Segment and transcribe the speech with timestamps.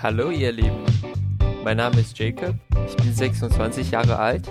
[0.00, 0.84] Hallo ihr Lieben,
[1.64, 2.54] mein Name ist Jacob,
[2.86, 4.48] ich bin 26 Jahre alt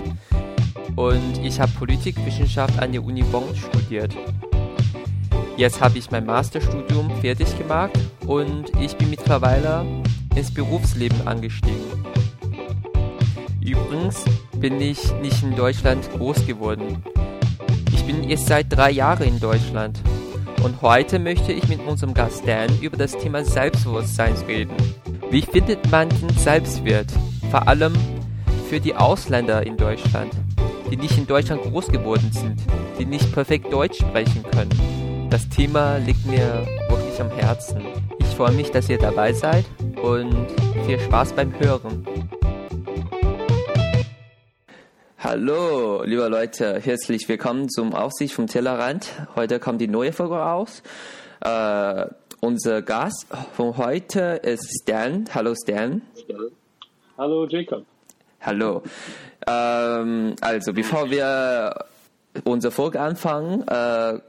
[0.97, 4.13] und ich habe Politikwissenschaft an der Uni Bonn studiert.
[5.55, 9.85] Jetzt habe ich mein Masterstudium fertig gemacht und ich bin mittlerweile
[10.35, 11.85] ins Berufsleben angestiegen.
[13.61, 14.25] Übrigens
[14.57, 17.01] bin ich nicht in Deutschland groß geworden.
[17.93, 20.01] Ich bin erst seit drei Jahren in Deutschland
[20.61, 24.75] und heute möchte ich mit unserem Gast Dan über das Thema Selbstbewusstsein reden.
[25.29, 27.11] Wie findet man den Selbstwert?
[27.51, 27.93] Vor allem
[28.69, 30.31] für die Ausländer in Deutschland,
[30.89, 32.61] die nicht in Deutschland groß geworden sind,
[32.97, 35.27] die nicht perfekt Deutsch sprechen können.
[35.29, 37.81] Das Thema liegt mir wirklich am Herzen.
[38.19, 39.65] Ich freue mich, dass ihr dabei seid
[40.01, 40.47] und
[40.85, 42.07] viel Spaß beim Hören.
[45.17, 49.11] Hallo, liebe Leute, herzlich willkommen zum Aufsicht vom Tellerrand.
[49.35, 50.83] Heute kommt die neue Folge raus.
[51.41, 52.05] Äh,
[52.41, 55.25] unser Gast von heute ist Stan.
[55.33, 56.01] Hallo Stan.
[57.17, 57.83] Hallo Jacob.
[58.41, 58.83] Hallo.
[59.47, 61.85] Ähm, also, bevor wir
[62.43, 64.19] unsere Folge anfangen, äh,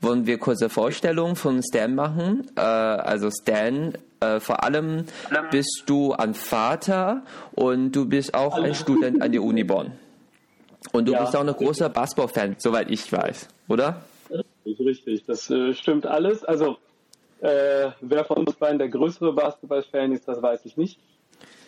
[0.00, 2.50] wollen wir kurze Vorstellung von Stan machen.
[2.56, 5.04] Äh, also Stan, äh, vor allem
[5.50, 9.92] bist du ein Vater und du bist auch ein Student an der Uni Bonn.
[10.92, 11.20] Und du Ja.
[11.20, 14.00] bist auch ein großer Basketball-Fan, soweit ich weiß, oder?
[14.30, 16.42] Das ist richtig, das äh, stimmt alles.
[16.44, 16.78] Also,
[17.40, 20.98] äh, wer von uns beiden der größere Basketball-Fan ist, das weiß ich nicht.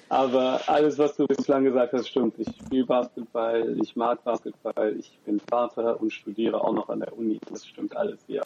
[0.08, 2.34] Aber alles, was du bislang gesagt hast, stimmt.
[2.38, 7.16] Ich spiele Basketball, ich mag Basketball, ich bin Vater und studiere auch noch an der
[7.16, 7.40] Uni.
[7.50, 8.42] Das stimmt alles, ja.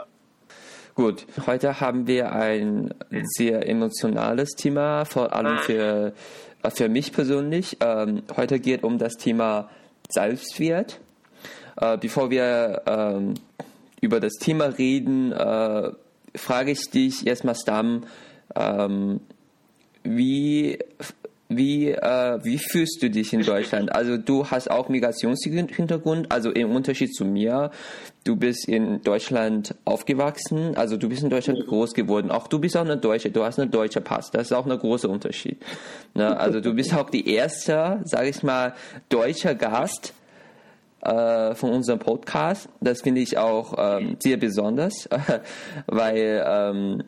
[0.94, 6.12] Gut, heute haben wir ein sehr emotionales Thema, vor allem für,
[6.72, 7.76] für mich persönlich.
[7.80, 9.68] Ähm, heute geht um das Thema
[10.08, 11.00] Selbstwert.
[11.78, 13.34] Äh, bevor wir ähm,
[14.00, 15.90] über das Thema reden, äh,
[16.36, 18.04] frage ich dich erstmal, Stam,
[18.54, 19.20] ähm,
[20.02, 20.78] wie,
[21.48, 23.94] wie, äh, wie fühlst du dich in Deutschland?
[23.94, 27.70] Also du hast auch Migrationshintergrund, also im Unterschied zu mir,
[28.24, 32.30] du bist in Deutschland aufgewachsen, also du bist in Deutschland groß geworden.
[32.30, 34.78] Auch du bist auch eine Deutsche, du hast einen deutschen Pass, das ist auch ein
[34.78, 35.58] großer Unterschied.
[36.14, 36.36] Ne?
[36.36, 38.74] Also du bist auch die erste, sage ich mal,
[39.08, 40.14] deutscher Gast,
[41.06, 42.68] äh, von unserem Podcast.
[42.80, 45.08] Das finde ich auch ähm, sehr besonders,
[45.86, 47.04] weil ähm,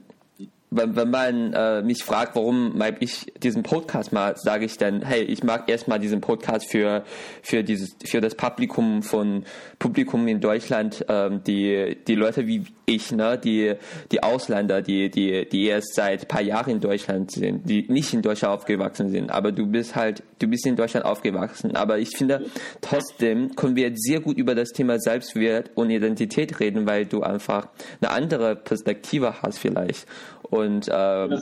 [0.71, 5.23] wenn, wenn man äh, mich fragt, warum ich diesen Podcast mal, sage ich dann, hey,
[5.23, 7.05] ich mag erstmal diesen Podcast für
[7.43, 9.45] für dieses für das Publikum von
[9.79, 13.75] Publikum in Deutschland, ähm, die die Leute wie ich, ne, die
[14.13, 18.23] die Ausländer, die die die erst seit paar Jahren in Deutschland sind, die nicht in
[18.23, 22.45] Deutschland aufgewachsen sind, aber du bist halt du bist in Deutschland aufgewachsen, aber ich finde
[22.83, 27.23] trotzdem können wir jetzt sehr gut über das Thema Selbstwert und Identität reden, weil du
[27.23, 27.69] einfach
[28.01, 30.07] eine andere Perspektive hast vielleicht.
[30.51, 31.41] Und ähm,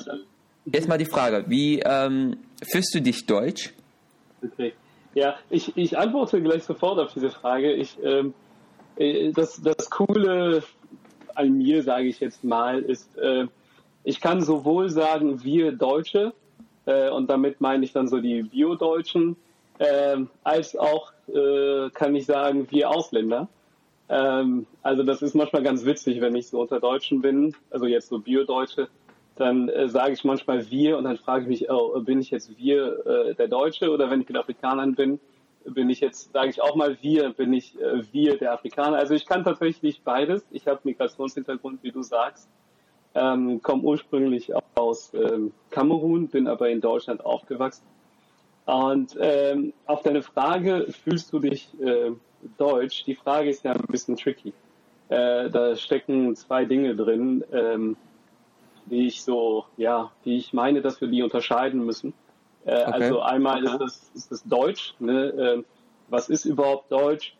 [0.73, 3.73] erstmal die Frage, wie ähm, fühlst du dich deutsch?
[4.43, 4.73] Okay.
[5.15, 7.73] Ja, ich, ich antworte gleich sofort auf diese Frage.
[7.73, 8.35] Ich, ähm,
[8.97, 10.63] äh, das, das Coole
[11.35, 13.47] an mir, sage ich jetzt mal, ist, äh,
[14.05, 16.33] ich kann sowohl sagen, wir Deutsche,
[16.87, 19.37] äh, und damit meine ich dann so die Bio-Deutschen,
[19.79, 23.49] ähm, als auch äh, kann ich sagen, wir Ausländer.
[24.09, 28.09] Ähm, also das ist manchmal ganz witzig, wenn ich so unter Deutschen bin, also jetzt
[28.09, 28.89] so Bio-Deutsche,
[29.37, 32.57] dann äh, sage ich manchmal wir und dann frage ich mich, oh, bin ich jetzt
[32.57, 35.21] wir äh, der Deutsche oder wenn ich mit Afrikanern bin,
[35.65, 38.97] bin ich jetzt, sage ich auch mal wir, bin ich äh, wir der Afrikaner.
[38.97, 40.47] Also ich kann tatsächlich beides.
[40.51, 42.49] Ich habe Migrationshintergrund, wie du sagst,
[43.15, 47.85] ähm, komme ursprünglich aus ähm, Kamerun, bin aber in Deutschland aufgewachsen.
[48.67, 52.13] Und ähm, auf deine Frage, fühlst du dich äh,
[52.59, 53.05] deutsch?
[53.05, 54.53] Die Frage ist ja ein bisschen tricky.
[55.09, 57.97] Äh, da stecken zwei Dinge drin, ähm,
[58.87, 62.13] die ich so, ja, die ich meine, dass wir die unterscheiden müssen.
[62.65, 62.93] Äh, Okay.
[62.93, 64.95] Also einmal ist das, ist das Deutsch.
[64.99, 65.29] Ne?
[65.39, 65.65] Ähm,
[66.09, 67.37] was ist überhaupt Deutsch?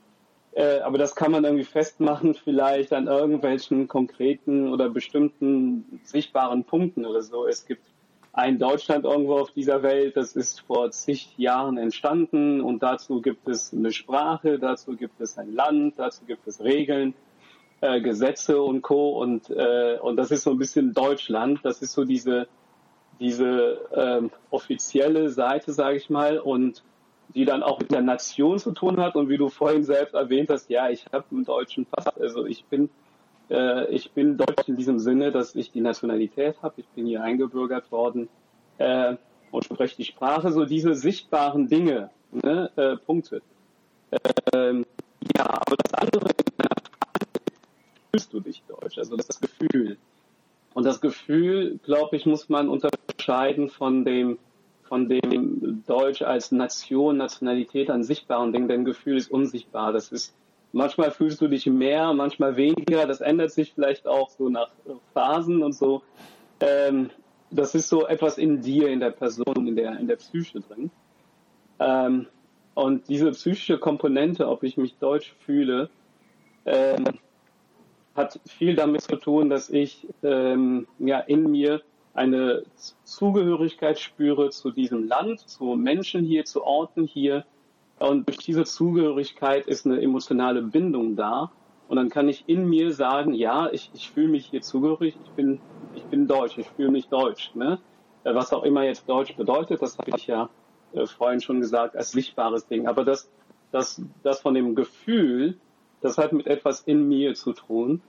[0.53, 7.05] Äh, aber das kann man irgendwie festmachen, vielleicht an irgendwelchen konkreten oder bestimmten sichtbaren Punkten
[7.05, 7.47] oder so.
[7.47, 7.85] Es gibt
[8.37, 13.49] ein Deutschland irgendwo auf dieser Welt, das ist vor zig Jahren entstanden und dazu gibt
[13.49, 17.15] es eine Sprache, dazu gibt es ein Land, dazu gibt es Regeln,
[17.81, 19.19] äh, Gesetze und Co.
[19.23, 22.47] Und, äh, und das ist so ein bisschen Deutschland, das ist so diese,
[23.21, 26.85] diese ähm, offizielle Seite, sage ich mal, und
[27.35, 29.17] die dann auch mit der Nation zu tun hat.
[29.17, 32.67] Und wie du vorhin selbst erwähnt hast, ja, ich habe einen deutschen Pass, also ich
[32.67, 32.91] bin
[33.51, 36.75] äh, ich bin deutsch in diesem Sinne, dass ich die Nationalität habe.
[36.81, 38.29] Ich bin hier eingebürgert worden
[38.79, 39.17] äh,
[39.51, 40.53] und spreche die Sprache.
[40.53, 43.43] So diese sichtbaren Dinge, ne, äh, Punkte.
[44.53, 44.85] Ähm,
[45.37, 46.31] ja, aber das andere
[48.11, 49.99] fühlst du dich deutsch, also das Gefühl.
[50.75, 54.39] Und das Gefühl, glaube ich, muss man unterscheiden von dem,
[54.85, 59.93] von dem Deutsch als Nation, Nationalität an sichtbaren Dingen, denn Gefühl ist unsichtbar.
[59.93, 60.35] Das ist,
[60.73, 63.07] manchmal fühlst du dich mehr, manchmal weniger.
[63.07, 64.71] Das ändert sich vielleicht auch so nach
[65.15, 66.03] Phasen und so.
[66.61, 67.11] Ähm,
[67.51, 70.91] das ist so etwas in dir, in der Person, in der, in der Psyche drin.
[71.79, 72.27] Ähm,
[72.75, 75.89] und diese psychische Komponente, ob ich mich deutsch fühle,
[76.67, 77.05] ähm,
[78.15, 81.83] hat viel damit zu tun, dass ich ähm, ja in mir
[82.15, 82.65] eine
[83.05, 87.45] Zugehörigkeit spüre zu diesem Land, zu Menschen hier, zu Orten hier.
[87.99, 91.51] Und durch diese Zugehörigkeit ist eine emotionale Bindung da.
[91.89, 95.31] Und dann kann ich in mir sagen, ja, ich, ich fühle mich hier zugehörig, ich
[95.31, 95.61] bin,
[95.95, 97.55] ich bin deutsch, ich fühle mich deutsch.
[97.55, 97.79] Ne?
[98.25, 100.51] Äh, was auch immer jetzt deutsch bedeutet, das habe ich ja
[100.93, 102.87] äh, vorhin schon gesagt, als sichtbares Ding.
[102.87, 103.31] Aber das,
[103.71, 105.57] das, das von dem Gefühl,
[106.01, 108.03] das hat mit etwas in mir zu tun.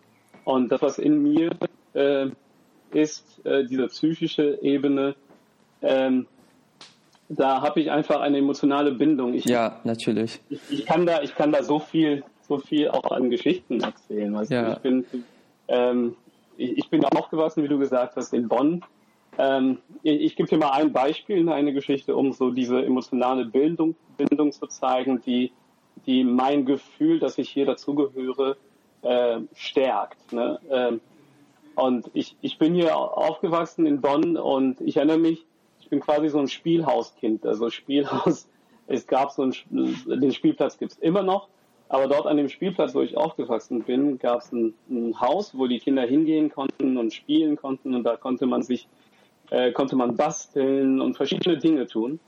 [0.44, 1.52] Und das, was in mir
[1.94, 2.30] äh,
[2.92, 5.16] ist, äh, diese psychische Ebene,
[5.82, 6.26] ähm,
[7.30, 9.34] da habe ich einfach eine emotionale Bindung.
[9.34, 10.40] Ich, ja, natürlich.
[10.50, 14.34] Ich, ich, kann da, ich kann da so viel, so viel auch an Geschichten erzählen.
[14.34, 14.74] Weißt ja.
[14.74, 15.06] Ich bin,
[15.68, 16.16] ähm,
[16.56, 18.84] ich, ich bin aufgewachsen, wie du gesagt hast, in Bonn.
[19.38, 23.96] Ähm, ich, ich gebe dir mal ein Beispiel, eine Geschichte, um so diese emotionale Bindung,
[24.18, 25.52] Bindung zu zeigen, die,
[26.06, 28.58] die mein Gefühl, dass ich hier dazugehöre,
[29.04, 30.32] äh, stärkt.
[30.32, 30.60] Ne?
[30.72, 31.02] Ähm,
[31.76, 35.46] und ich, ich bin hier aufgewachsen in Bonn und ich erinnere mich,
[35.88, 37.46] ich bin quasi so ein Spielhauskind.
[37.46, 38.50] Also Spielhaus,
[38.88, 41.48] es gab so ein, den Spielplatz gibt's immer noch,
[41.88, 45.66] aber dort an dem Spielplatz, wo ich aufgewachsen bin, gab es ein, ein, Haus, wo
[45.68, 48.90] die Kinder hingehen konnten und spielen konnten und da konnte man sich,
[49.50, 52.20] äh, konnte man basteln und verschiedene Dinge tun.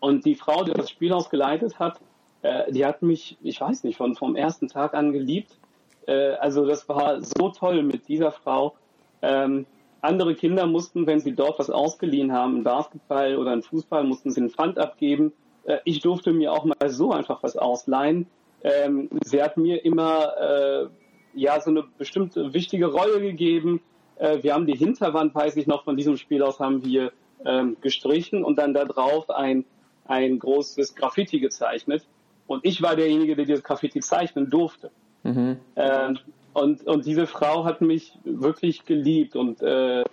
[0.00, 2.00] Und die Frau, die das Spielhaus geleitet hat,
[2.40, 5.58] äh, die hat mich, ich weiß nicht, von vom ersten Tag an geliebt
[6.06, 8.74] äh, also das war so toll mit dieser Frau.
[9.20, 9.66] Ähm,
[10.04, 14.30] andere Kinder mussten, wenn sie dort was ausgeliehen haben, einen Basketball oder einen Fußball, mussten
[14.30, 15.32] sie einen Pfand abgeben.
[15.64, 18.26] Äh, ich durfte mir auch mal so einfach was ausleihen.
[18.62, 20.86] Ähm, sie hat mir immer äh,
[21.34, 23.80] ja so eine bestimmte wichtige Rolle gegeben.
[24.16, 27.12] Äh, wir haben die Hinterwand, weiß ich noch, von diesem Spiel aus haben wir
[27.44, 29.64] ähm, gestrichen und dann da drauf ein,
[30.06, 32.06] ein großes Graffiti gezeichnet.
[32.46, 34.90] Und ich war derjenige, der dieses Graffiti zeichnen durfte.
[35.22, 35.56] Mhm.
[35.76, 36.18] Ähm,
[36.54, 40.04] und, und diese Frau hat mich wirklich geliebt und äh, äh,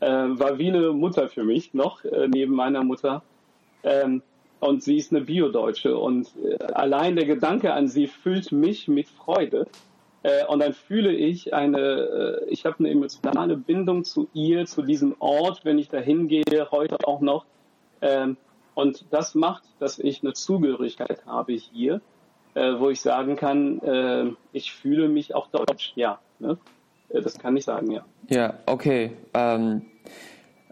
[0.00, 3.22] war wie eine Mutter für mich noch, äh, neben meiner Mutter.
[3.84, 4.22] Ähm,
[4.58, 9.08] und sie ist eine Biodeutsche und äh, allein der Gedanke an sie füllt mich mit
[9.08, 9.66] Freude.
[10.24, 14.82] Äh, und dann fühle ich eine, äh, ich habe eine emotionale Bindung zu ihr, zu
[14.82, 17.44] diesem Ort, wenn ich da hingehe, heute auch noch.
[18.00, 18.36] Ähm,
[18.74, 22.00] und das macht, dass ich eine Zugehörigkeit habe hier
[22.54, 26.18] äh, wo ich sagen kann, äh, ich fühle mich auch deutsch, ja.
[26.38, 26.58] Ne?
[27.08, 28.04] Äh, das kann ich sagen, ja.
[28.28, 29.12] Ja, okay.
[29.34, 29.82] Ähm,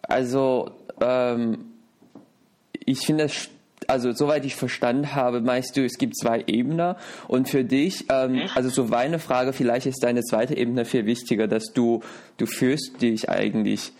[0.02, 0.70] also
[1.00, 1.66] ähm,
[2.84, 3.50] ich finde das
[3.88, 6.94] also soweit ich verstanden habe, meinst du, es gibt zwei Ebenen
[7.28, 11.48] und für dich, ähm, also so meine Frage, vielleicht ist deine zweite Ebene viel wichtiger,
[11.48, 12.00] dass du,
[12.38, 13.92] du fühlst dich eigentlich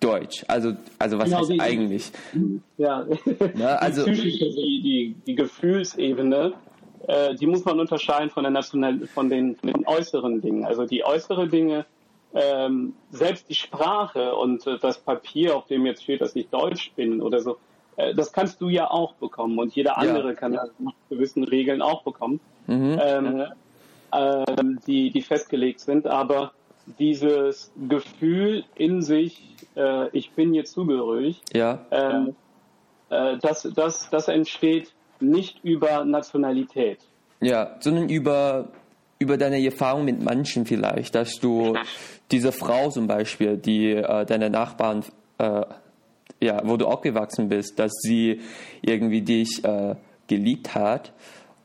[0.00, 0.44] deutsch.
[0.48, 2.12] Also, also was genau, heißt die, eigentlich?
[2.76, 3.06] Ja,
[3.54, 6.52] ne, also, die, die, die Gefühlsebene,
[7.06, 10.64] äh, die muss man unterscheiden von, der National von, den, von den äußeren Dingen.
[10.64, 11.86] Also die äußeren Dinge,
[12.34, 16.92] ähm, selbst die Sprache und äh, das Papier, auf dem jetzt steht, dass ich Deutsch
[16.96, 17.58] bin oder so,
[17.96, 20.34] äh, das kannst du ja auch bekommen und jeder andere ja.
[20.34, 22.98] kann das nach gewissen Regeln auch bekommen, mhm.
[23.02, 23.44] ähm,
[24.12, 26.06] ähm, die, die festgelegt sind.
[26.06, 26.52] Aber
[26.98, 31.84] dieses Gefühl in sich, äh, ich bin hier zugehörig, ja.
[31.90, 32.34] Ähm,
[33.10, 36.98] äh, das, das, das entsteht nicht über Nationalität.
[37.40, 38.68] Ja, sondern über,
[39.18, 41.74] über deine Erfahrung mit Menschen vielleicht, dass du
[42.30, 45.04] diese Frau zum Beispiel, die äh, deine Nachbarn,
[45.38, 45.62] äh,
[46.40, 48.40] ja, wo du aufgewachsen bist, dass sie
[48.80, 49.94] irgendwie dich äh,
[50.26, 51.12] geliebt hat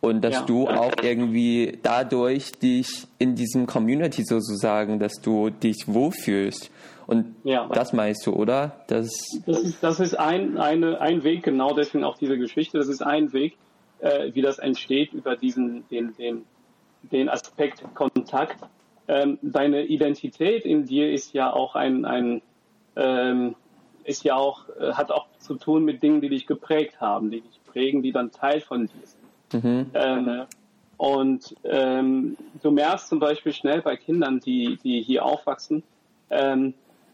[0.02, 0.42] und dass ja.
[0.44, 6.72] du auch irgendwie dadurch dich in diesem Community sozusagen, dass du dich wohlfühlst.
[7.08, 8.84] Und ja, das meinst du, oder?
[8.88, 9.10] Das,
[9.46, 12.78] das ist, das ist ein, eine, ein Weg, genau deswegen auch diese Geschichte.
[12.78, 13.58] Das ist ein Weg,
[14.00, 16.44] äh, wie das entsteht über diesen, den, den,
[17.04, 18.58] den Aspekt Kontakt.
[19.08, 22.42] Ähm, deine Identität in dir ist ja auch ein, ein
[22.98, 23.56] ähm,
[24.04, 27.42] ist ja auch, äh, hat auch zu tun mit Dingen, die dich geprägt haben, die
[27.42, 29.17] dich prägen, die dann Teil von dir sind.
[29.54, 29.88] Mhm.
[29.94, 30.44] Ähm,
[30.98, 35.84] und ähm, du merkst zum Beispiel schnell bei Kindern, die, die hier aufwachsen,
[36.30, 36.74] ähm,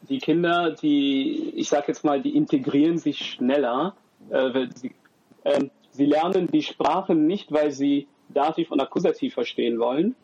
[0.10, 3.96] die Kinder, die, ich sag jetzt mal, die integrieren sich schneller,
[4.30, 4.94] äh, sie,
[5.44, 10.16] äh, sie lernen die Sprache nicht, weil sie Dativ und Akkusativ verstehen wollen,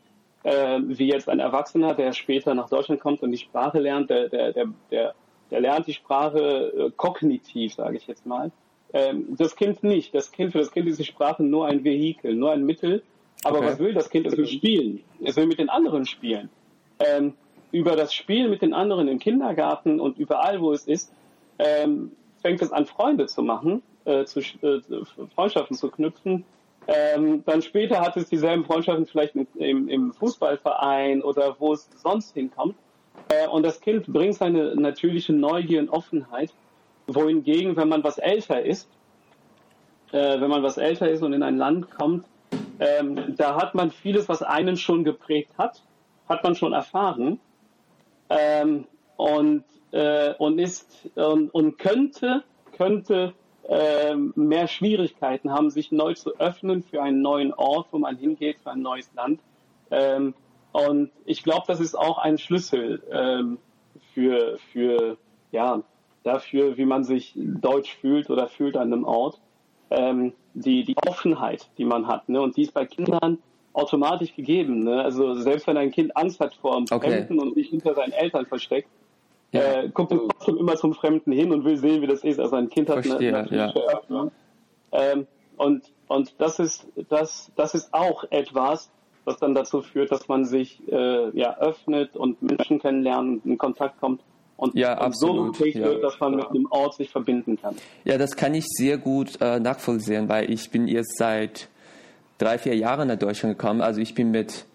[0.44, 4.30] äh, wie jetzt ein Erwachsener, der später nach Deutschland kommt und die Sprache lernt, der,
[4.30, 5.14] der, der, der
[5.52, 8.52] der lernt die Sprache äh, kognitiv, sage ich jetzt mal.
[8.94, 10.14] Ähm, das Kind nicht.
[10.16, 13.04] Das Kind, für das Kind ist die Sprache nur ein Vehikel, nur ein Mittel.
[13.44, 13.68] Aber okay.
[13.68, 14.26] was will das Kind?
[14.26, 15.04] Es will spielen.
[15.24, 16.50] Es will mit den anderen spielen.
[17.00, 17.34] Ähm,
[17.72, 21.14] über das Spiel mit den anderen im Kindergarten und überall, wo es ist,
[21.60, 24.82] ähm, fängt es an, Freunde zu machen, äh, zu, äh,
[25.36, 26.46] Freundschaften zu knüpfen.
[26.88, 32.34] Ähm, dann später hat es dieselben Freundschaften vielleicht im, im Fußballverein oder wo es sonst
[32.34, 32.76] hinkommt.
[33.30, 36.52] Äh, und das Kind bringt seine natürliche Neugier und Offenheit,
[37.16, 38.90] wohingegen, wenn man was älter ist,
[40.12, 42.26] äh, wenn man was älter ist und in ein Land kommt,
[42.80, 45.84] ähm, da hat man vieles, was einen schon geprägt hat,
[46.28, 47.40] hat man schon erfahren
[48.30, 48.86] ähm,
[49.18, 52.44] und, äh, und ist und, und könnte
[52.80, 53.34] könnte
[53.68, 58.58] äh, mehr Schwierigkeiten haben, sich neu zu öffnen für einen neuen Ort, wo man hingeht,
[58.64, 59.42] für ein neues Land.
[59.92, 60.34] Ähm,
[60.72, 63.58] und ich glaube, das ist auch ein Schlüssel ähm,
[64.14, 65.18] für, für,
[65.52, 65.84] ja,
[66.24, 69.40] dafür, wie man sich deutsch fühlt oder fühlt an einem Ort.
[69.92, 72.30] Ähm, die, die Offenheit, die man hat.
[72.30, 72.42] Ne?
[72.42, 73.40] Und die ist bei Kindern
[73.74, 74.84] automatisch gegeben.
[74.84, 75.02] Ne?
[75.02, 77.12] Also selbst wenn ein Kind Angst hat vor dem okay.
[77.12, 78.90] Fremden und sich hinter seinen Eltern versteckt,
[79.52, 79.62] ja.
[79.62, 82.40] äh, guckt es trotzdem immer zum Fremden hin und will sehen, wie das ist.
[82.40, 83.74] Also ein Kind hat Verstehe, eine, eine
[84.10, 84.32] ja.
[84.92, 88.92] Ähm, und und das ist das das ist auch etwas,
[89.26, 94.00] was dann dazu führt, dass man sich äh, ja öffnet und Menschen kennenlernt, in Kontakt
[94.00, 94.22] kommt
[94.60, 95.86] und, ja, und absolut, so ja.
[95.86, 97.76] wird, dass man mit dem Ort sich verbinden kann.
[98.04, 101.70] Ja, das kann ich sehr gut äh, nachvollziehen, weil ich bin jetzt seit
[102.38, 103.82] drei, vier Jahren nach Deutschland gekommen.
[103.82, 104.66] Also ich bin mit,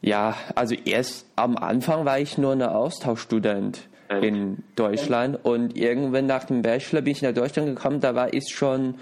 [0.00, 3.88] ja, also erst am Anfang war ich nur ein Austauschstudent
[4.22, 8.52] in Deutschland und irgendwann nach dem Bachelor bin ich nach Deutschland gekommen, da war ich
[8.52, 8.96] schon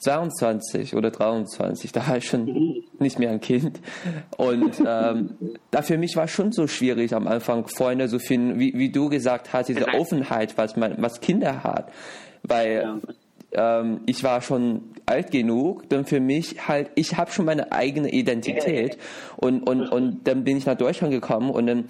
[0.00, 3.80] 22 oder 23, da war ich schon nicht mehr ein Kind.
[4.36, 5.36] Und ähm,
[5.70, 9.08] da für mich war schon so schwierig am Anfang Freunde zu finden, wie, wie du
[9.08, 11.92] gesagt hast, diese Offenheit, was man, was Kinder hat.
[12.42, 13.00] Weil
[13.52, 18.10] ähm, ich war schon alt genug, dann für mich halt, ich habe schon meine eigene
[18.10, 18.96] Identität
[19.36, 21.84] und, und, und dann bin ich nach Deutschland gekommen und dann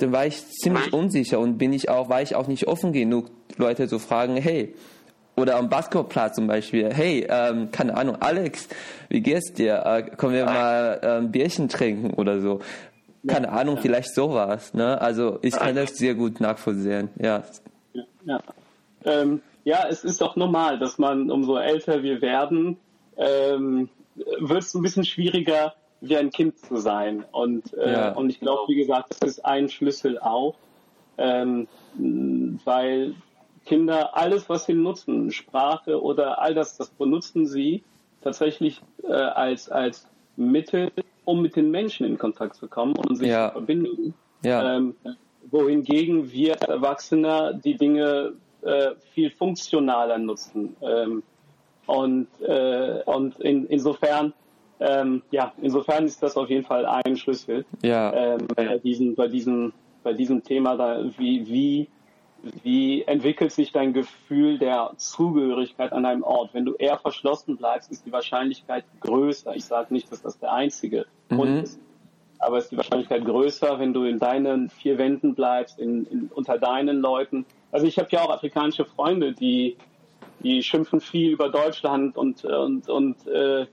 [0.00, 3.30] dann war ich ziemlich unsicher und bin ich auch, war ich auch nicht offen genug,
[3.56, 4.74] Leute zu fragen, hey,
[5.36, 8.68] oder am Basketballplatz zum Beispiel, hey, ähm, keine Ahnung, Alex,
[9.08, 9.82] wie geht's dir?
[9.84, 12.60] Äh, können wir mal ähm, Bierchen trinken oder so?
[13.26, 13.82] Keine ja, Ahnung, ja.
[13.82, 14.74] vielleicht sowas.
[14.74, 15.00] Ne?
[15.00, 17.10] Also ich kann das sehr gut nachvollziehen.
[17.18, 17.42] Ja.
[17.92, 18.40] Ja, ja.
[19.04, 22.78] Ähm, ja, es ist doch normal, dass man umso älter wir werden,
[23.16, 23.88] ähm,
[24.38, 27.24] wird es ein bisschen schwieriger, wie ein Kind zu sein.
[27.30, 28.12] Und, äh, ja.
[28.12, 30.54] und ich glaube, wie gesagt, das ist ein Schlüssel auch,
[31.18, 31.68] ähm,
[32.64, 33.14] weil
[33.70, 37.84] Kinder alles, was sie nutzen, Sprache oder all das, das benutzen sie
[38.20, 40.90] tatsächlich äh, als, als Mittel,
[41.24, 43.46] um mit den Menschen in Kontakt zu kommen und sich ja.
[43.46, 44.14] zu verbinden.
[44.44, 44.74] Ja.
[44.74, 44.96] Ähm,
[45.52, 50.74] wohingegen wir Erwachsene die Dinge äh, viel funktionaler nutzen.
[50.82, 51.22] Ähm,
[51.86, 54.32] und äh, und in, insofern,
[54.80, 57.64] ähm, ja, insofern ist das auf jeden Fall ein Schlüssel.
[57.82, 58.12] Ja.
[58.12, 59.72] Ähm, bei, diesem, bei, diesem,
[60.02, 61.88] bei diesem Thema, da, wie, wie
[62.62, 66.54] wie entwickelt sich dein Gefühl der Zugehörigkeit an einem Ort?
[66.54, 69.54] Wenn du eher verschlossen bleibst, ist die Wahrscheinlichkeit größer.
[69.54, 71.62] Ich sage nicht, dass das der einzige Grund mhm.
[71.62, 71.80] ist,
[72.38, 76.58] aber ist die Wahrscheinlichkeit größer, wenn du in deinen vier Wänden bleibst, in, in, unter
[76.58, 77.44] deinen Leuten.
[77.72, 79.76] Also ich habe ja auch afrikanische Freunde, die
[80.42, 83.66] die schimpfen viel über Deutschland und und und äh,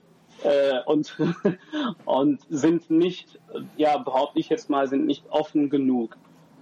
[0.44, 1.16] äh, und
[2.04, 3.40] und sind nicht,
[3.76, 6.16] ja behaupte ich jetzt mal, sind nicht offen genug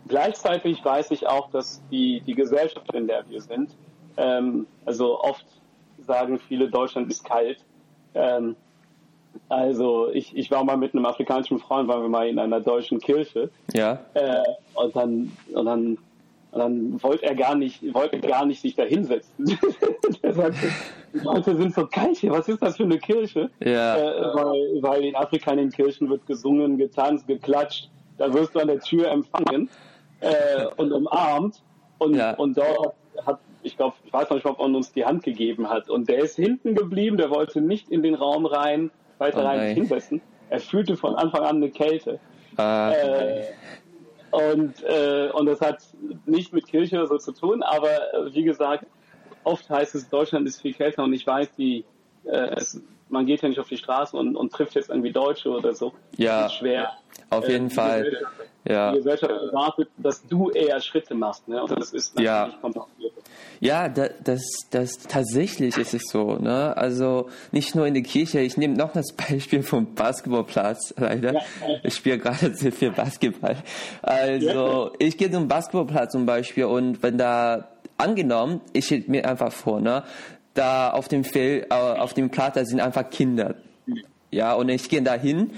[0.08, 3.70] Gleichzeitig weiß ich auch, dass die, die Gesellschaft, in der wir sind,
[4.16, 5.44] ähm, also oft
[6.06, 7.58] sagen viele, Deutschland ist kalt.
[8.14, 8.56] Ähm,
[9.48, 13.00] also ich, ich war mal mit einem afrikanischen Freund, waren wir mal in einer deutschen
[13.00, 13.50] Kirche.
[13.74, 13.98] Ja.
[14.14, 14.42] Äh,
[14.74, 15.98] und dann, und dann,
[16.52, 19.58] und dann wollte er gar nicht, wollte gar nicht sich da hinsetzen.
[20.22, 20.68] er sagte,
[21.12, 23.50] die Leute sind so kalt hier, was ist das für eine Kirche?
[23.60, 23.96] Ja.
[23.96, 27.90] Äh, weil, weil in Afrika in den Kirchen wird gesungen, getanzt, geklatscht.
[28.18, 29.68] Da wirst du an der Tür empfangen
[30.20, 31.62] äh, und umarmt.
[31.98, 32.34] Und, ja.
[32.34, 32.94] und dort
[33.24, 35.88] hat, ich glaube, ich weiß noch nicht, ob man uns die Hand gegeben hat.
[35.88, 39.74] Und der ist hinten geblieben, der wollte nicht in den Raum rein, weiter oh, rein
[39.74, 40.20] hinsetzen.
[40.50, 42.20] Er fühlte von Anfang an eine Kälte.
[42.56, 43.44] Ah, äh,
[44.30, 45.82] und, äh, und das hat
[46.26, 48.86] nicht mit Kirche oder so zu tun, aber äh, wie gesagt,
[49.44, 51.84] oft heißt es, Deutschland ist viel kälter und ich weiß, die,
[52.24, 55.50] äh, es, man geht ja nicht auf die Straße und, und trifft jetzt irgendwie Deutsche
[55.50, 55.92] oder so.
[56.16, 56.92] Ja, das ist schwer.
[57.30, 58.12] Auf jeden äh, Fall.
[58.68, 58.90] Ja.
[58.90, 61.46] Die Gesellschaft erwartet, dass du eher Schritte machst.
[61.48, 61.62] Ne?
[61.62, 62.58] Und das ist natürlich ja.
[62.60, 63.12] kompliziert.
[63.60, 66.36] Ja, das, das, das tatsächlich ist es so.
[66.36, 66.76] Ne?
[66.76, 68.40] Also nicht nur in der Kirche.
[68.40, 70.94] Ich nehme noch das Beispiel vom Basketballplatz.
[70.96, 71.40] Leider, ja.
[71.82, 73.56] ich spiele gerade sehr viel Basketball.
[74.02, 79.52] Also ich gehe zum Basketballplatz zum Beispiel und wenn da angenommen, ich stelle mir einfach
[79.52, 80.04] vor, ne,
[80.56, 83.54] da auf dem Feld, äh, auf dem Platz, da sind einfach Kinder.
[84.30, 85.52] Ja, und ich gehe da hin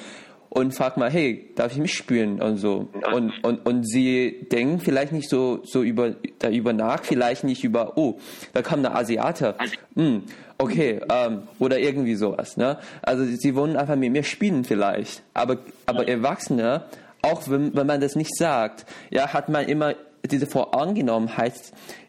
[0.51, 2.89] und frag mal, hey, darf ich mich spüren und so.
[3.13, 7.97] Und, und, und sie denken vielleicht nicht so, so über, darüber nach, vielleicht nicht über,
[7.97, 8.19] oh,
[8.53, 9.57] da kam eine Asiate.
[9.95, 10.23] Hm,
[10.59, 12.79] okay, ähm, oder irgendwie sowas, ne?
[13.03, 15.23] Also sie wollen einfach mit mir spielen vielleicht.
[15.35, 16.85] Aber, aber Erwachsene,
[17.23, 21.55] auch wenn, wenn man das nicht sagt, ja, hat man immer diese Vorangenommenheit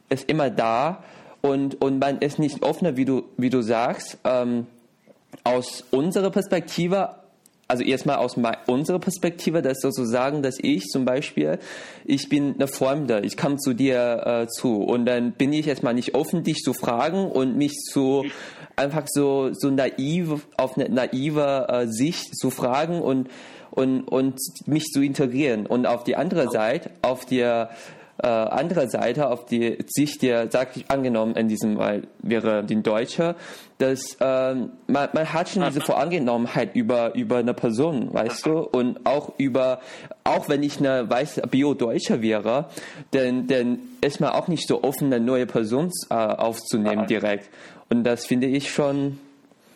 [0.09, 1.03] ist immer da
[1.41, 4.67] und, und man ist nicht offener, wie du, wie du sagst, ähm,
[5.43, 7.15] aus unserer Perspektive
[7.69, 11.59] also erstmal aus unserer Perspektive, das sozusagen, dass ich zum Beispiel,
[12.03, 14.81] ich bin eine Fremde, ich komme zu dir äh, zu.
[14.81, 18.25] Und dann bin ich erstmal nicht offen, dich zu fragen und mich zu
[18.75, 23.29] einfach so so naiv auf eine naive äh, Sicht zu fragen und
[23.69, 25.67] und und mich zu integrieren.
[25.67, 27.69] Und auf die andere Seite, auf der
[28.21, 32.81] äh, andere Seite, auf die Sicht der, sag ich angenommen, in diesem Fall wäre die
[32.81, 33.35] Deutsche,
[33.77, 39.05] dass ähm, man, man hat schon diese Vorangenommenheit über, über eine Person, weißt du, und
[39.05, 39.79] auch über,
[40.23, 42.65] auch wenn ich eine weiße Bio-Deutsche wäre,
[43.11, 47.49] dann, dann ist man auch nicht so offen, eine neue Person äh, aufzunehmen direkt.
[47.89, 49.17] Und das finde ich schon,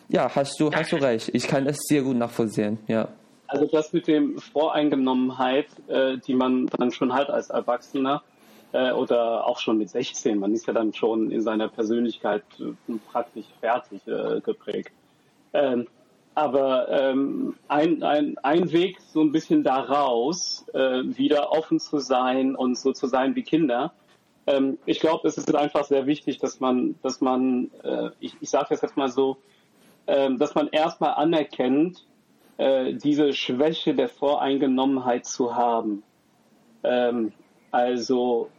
[0.08, 1.30] ja, hast du, hast du recht.
[1.32, 3.08] Ich kann das sehr gut nachvollziehen, ja.
[3.46, 8.22] Also das mit dem Voreingenommenheit, äh, die man dann schon hat als Erwachsener,
[8.74, 10.38] äh, oder auch schon mit 16.
[10.38, 14.92] Man ist ja dann schon in seiner Persönlichkeit äh, praktisch fertig äh, geprägt.
[15.52, 15.86] Ähm,
[16.34, 22.56] aber ähm, ein, ein, ein Weg so ein bisschen daraus, äh, wieder offen zu sein
[22.56, 23.92] und so zu sein wie Kinder.
[24.48, 28.50] Ähm, ich glaube, es ist einfach sehr wichtig, dass man, dass man, äh, ich, ich
[28.50, 29.36] sage das jetzt mal so,
[30.06, 32.04] äh, dass man erstmal anerkennt,
[32.56, 36.02] äh, diese Schwäche der Voreingenommenheit zu haben.
[36.82, 37.32] Ähm,
[37.70, 38.50] also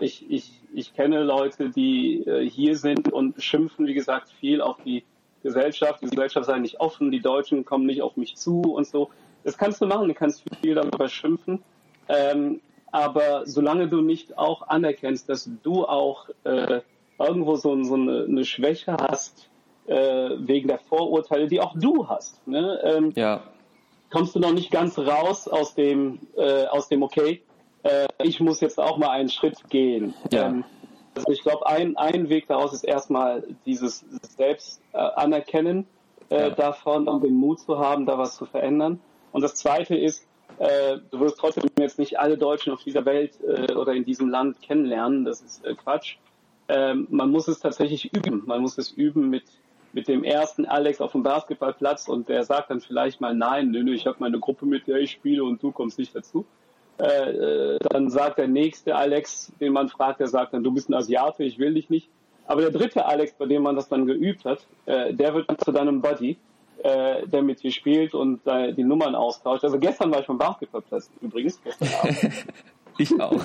[0.00, 4.76] ich, ich, ich kenne Leute, die äh, hier sind und schimpfen, wie gesagt, viel auf
[4.84, 5.04] die
[5.42, 6.02] Gesellschaft.
[6.02, 9.10] Die Gesellschaft sei nicht offen, die Deutschen kommen nicht auf mich zu und so.
[9.44, 11.62] Das kannst du machen, du kannst viel darüber schimpfen.
[12.08, 12.60] Ähm,
[12.90, 16.80] aber solange du nicht auch anerkennst, dass du auch äh,
[17.18, 19.50] irgendwo so, so eine, eine Schwäche hast,
[19.86, 22.80] äh, wegen der Vorurteile, die auch du hast, ne?
[22.84, 23.42] ähm, ja.
[24.10, 27.42] kommst du noch nicht ganz raus aus dem, äh, aus dem Okay,
[27.84, 30.14] äh, ich muss jetzt auch mal einen Schritt gehen.
[30.32, 30.46] Ja.
[30.46, 30.64] Ähm,
[31.14, 34.04] also ich glaube, ein, ein Weg daraus ist erstmal dieses
[34.36, 35.86] Selbst äh, anerkennen
[36.28, 36.50] äh, ja.
[36.50, 39.00] davon und den Mut zu haben, da was zu verändern.
[39.30, 40.26] Und das Zweite ist,
[40.58, 44.28] äh, du wirst trotzdem jetzt nicht alle Deutschen auf dieser Welt äh, oder in diesem
[44.28, 45.24] Land kennenlernen.
[45.24, 46.16] Das ist äh, Quatsch.
[46.68, 48.42] Ähm, man muss es tatsächlich üben.
[48.46, 49.44] Man muss es üben mit
[49.92, 53.84] mit dem ersten Alex auf dem Basketballplatz und der sagt dann vielleicht mal nein, nö,
[53.84, 56.44] nö, ich habe meine Gruppe, mit der ich spiele und du kommst nicht dazu.
[56.98, 60.88] Äh, äh, dann sagt der nächste Alex, den man fragt, der sagt dann, du bist
[60.88, 62.08] ein Asiate, ich will dich nicht.
[62.46, 65.58] Aber der dritte Alex, bei dem man das dann geübt hat, äh, der wird dann
[65.58, 66.36] zu deinem Buddy,
[66.82, 69.64] äh, der mit dir spielt und äh, die Nummern austauscht.
[69.64, 71.60] Also gestern war ich beim Basketballplatz übrigens.
[72.98, 73.32] ich auch.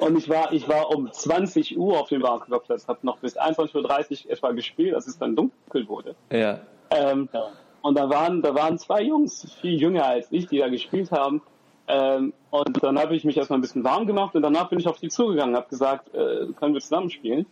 [0.00, 4.26] und ich war, ich war um 20 Uhr auf dem Basketballplatz, habe noch bis 21.30
[4.26, 6.14] Uhr etwa gespielt, als es dann dunkel wurde.
[6.30, 6.60] Ja.
[6.90, 7.48] Ähm, ja.
[7.82, 11.42] Und da waren, da waren zwei Jungs, viel jünger als ich, die da gespielt haben.
[11.86, 14.86] Ähm, und dann habe ich mich erstmal ein bisschen warm gemacht und danach bin ich
[14.86, 17.46] auf die zugegangen, habe gesagt, äh, können wir zusammen spielen.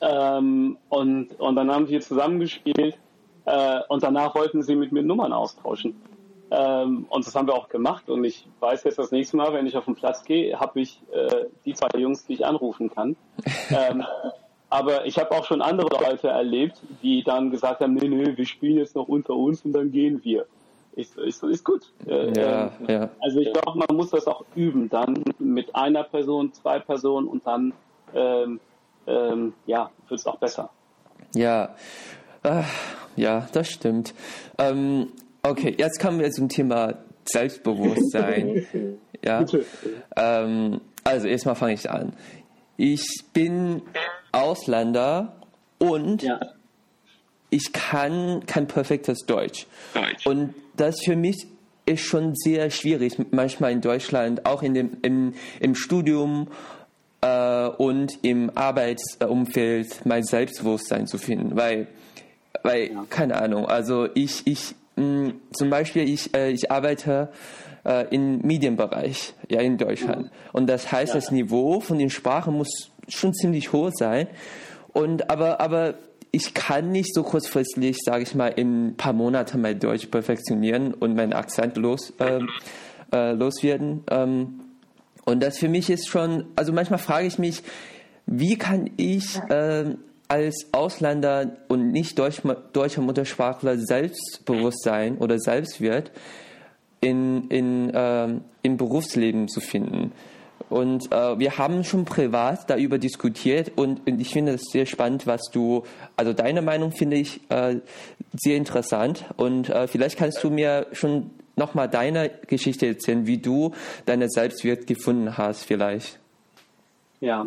[0.00, 2.98] Ähm, und, und dann haben wir zusammen gespielt
[3.44, 6.00] äh, und danach wollten sie mit mir Nummern austauschen.
[6.50, 9.66] Ähm, und das haben wir auch gemacht und ich weiß jetzt das nächste Mal, wenn
[9.66, 13.16] ich auf den Platz gehe, habe ich äh, die zwei Jungs, die ich anrufen kann.
[14.70, 18.36] ähm, aber ich habe auch schon andere Leute erlebt, die dann gesagt haben, nee, nee,
[18.36, 20.46] wir spielen jetzt noch unter uns und dann gehen wir.
[20.98, 21.92] Ich so, ist gut.
[22.06, 23.10] Äh, ja, äh, ja.
[23.20, 27.46] Also ich glaube, man muss das auch üben, dann mit einer Person, zwei Personen und
[27.46, 27.74] dann
[28.14, 28.60] ähm,
[29.06, 30.70] ähm, ja, wird es auch besser.
[31.34, 31.74] Ja,
[32.42, 32.62] äh,
[33.16, 34.14] ja, das stimmt.
[34.58, 35.08] Ähm,
[35.42, 38.66] okay, jetzt kommen wir zum Thema Selbstbewusstsein.
[39.22, 39.44] ja.
[40.16, 42.14] Ähm, also erstmal fange ich an.
[42.78, 43.82] Ich bin
[44.36, 45.36] Ausländer
[45.78, 46.40] und ja.
[47.50, 49.66] ich kann kein perfektes Deutsch.
[49.94, 50.26] Deutsch.
[50.26, 51.46] Und das für mich
[51.86, 56.48] ist schon sehr schwierig, manchmal in Deutschland, auch in dem, im, im Studium
[57.20, 61.86] äh, und im Arbeitsumfeld mein Selbstbewusstsein zu finden, weil,
[62.62, 63.04] weil ja.
[63.08, 67.30] keine Ahnung, also ich, ich, mh, zum Beispiel, ich, äh, ich arbeite
[67.84, 70.30] äh, im Medienbereich, ja, in Deutschland.
[70.52, 71.20] Und das heißt, ja.
[71.20, 74.28] das Niveau von den Sprachen muss schon ziemlich hoch sein.
[74.92, 75.94] Und aber, aber
[76.32, 80.92] ich kann nicht so kurzfristig, sage ich mal, in ein paar Monaten mein Deutsch perfektionieren
[80.94, 82.40] und meinen Akzent los, äh,
[83.12, 84.04] äh, loswerden.
[84.10, 84.60] Ähm,
[85.24, 87.62] und das für mich ist schon, also manchmal frage ich mich,
[88.26, 89.94] wie kann ich äh,
[90.28, 92.42] als Ausländer und nicht Deutsch,
[92.72, 96.10] deutscher Muttersprachler Selbstbewusstsein oder Selbstwert
[97.00, 98.28] in, in, äh,
[98.62, 100.12] im Berufsleben zu finden?
[100.68, 105.26] Und äh, wir haben schon privat darüber diskutiert und, und ich finde es sehr spannend,
[105.26, 105.84] was du,
[106.16, 107.76] also deine Meinung finde ich äh,
[108.34, 113.72] sehr interessant und äh, vielleicht kannst du mir schon nochmal deine Geschichte erzählen, wie du
[114.04, 116.18] deine Selbstwert gefunden hast vielleicht.
[117.20, 117.46] Ja,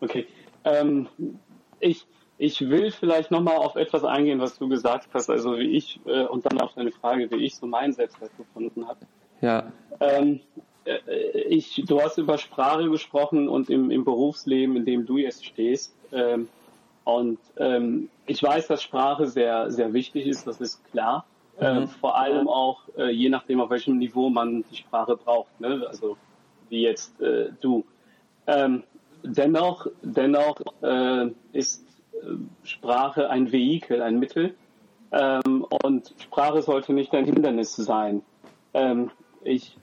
[0.00, 0.26] okay.
[0.64, 1.08] Ähm,
[1.80, 6.00] ich, ich will vielleicht nochmal auf etwas eingehen, was du gesagt hast, also wie ich,
[6.06, 9.00] äh, und dann auf deine Frage, wie ich so meinen Selbstwert gefunden habe.
[9.40, 9.72] Ja.
[10.00, 10.40] Ähm,
[10.77, 10.77] äh,
[11.48, 15.94] ich, du hast über Sprache gesprochen und im, im Berufsleben, in dem du jetzt stehst.
[16.12, 16.48] Ähm,
[17.04, 21.24] und ähm, ich weiß, dass Sprache sehr, sehr wichtig ist, das ist klar.
[21.60, 21.88] Ähm, mhm.
[21.88, 25.60] vor allem auch äh, je nachdem, auf welchem Niveau man die Sprache braucht.
[25.60, 25.84] Ne?
[25.88, 26.16] Also
[26.68, 27.84] wie jetzt äh, du.
[28.46, 28.84] Ähm,
[29.22, 34.54] dennoch, dennoch äh, ist äh, Sprache ein Vehikel, ein Mittel.
[35.10, 38.22] Ähm, und Sprache sollte nicht ein Hindernis sein.
[38.74, 39.10] Ähm,
[39.42, 39.76] ich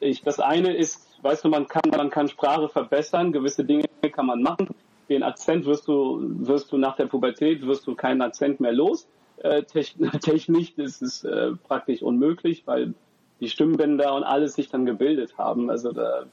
[0.00, 4.26] ich, das eine ist, weißt du, man kann, man kann Sprache verbessern, gewisse Dinge kann
[4.26, 4.68] man machen.
[5.08, 9.08] Den Akzent wirst du, wirst du nach der Pubertät, wirst du keinen Akzent mehr los.
[9.38, 9.62] Äh,
[10.20, 12.94] technisch ist es äh, praktisch unmöglich, weil
[13.40, 15.70] die Stimmbänder und alles sich dann gebildet haben.
[15.70, 16.24] Also da,